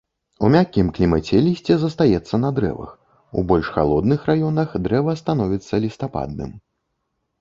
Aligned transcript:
У 0.45 0.49
мяккім 0.53 0.87
клімаце 0.97 1.41
лісце 1.47 1.75
застаецца 1.83 2.35
на 2.45 2.49
дрэвах, 2.59 2.95
у 3.41 3.45
больш 3.51 3.67
халодных 3.77 4.19
раёнах 4.33 4.69
дрэва 4.89 5.11
становіцца 5.23 5.73
лістападным. 5.85 6.51